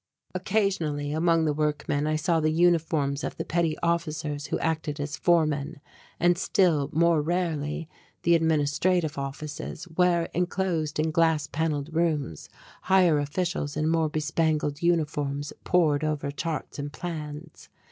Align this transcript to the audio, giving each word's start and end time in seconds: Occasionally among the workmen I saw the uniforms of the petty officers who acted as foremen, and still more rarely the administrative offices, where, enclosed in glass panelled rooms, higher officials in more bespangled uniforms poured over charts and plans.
Occasionally 0.33 1.11
among 1.11 1.45
the 1.45 1.53
workmen 1.53 2.07
I 2.07 2.15
saw 2.15 2.39
the 2.39 2.49
uniforms 2.49 3.23
of 3.23 3.37
the 3.37 3.45
petty 3.45 3.77
officers 3.83 4.47
who 4.47 4.57
acted 4.57 4.99
as 4.99 5.15
foremen, 5.15 5.79
and 6.19 6.39
still 6.39 6.89
more 6.91 7.21
rarely 7.21 7.87
the 8.23 8.33
administrative 8.33 9.19
offices, 9.19 9.83
where, 9.83 10.25
enclosed 10.33 10.97
in 10.97 11.11
glass 11.11 11.45
panelled 11.45 11.93
rooms, 11.93 12.49
higher 12.81 13.19
officials 13.19 13.77
in 13.77 13.87
more 13.87 14.09
bespangled 14.09 14.81
uniforms 14.81 15.53
poured 15.65 16.03
over 16.03 16.31
charts 16.31 16.79
and 16.79 16.91
plans. 16.91 17.69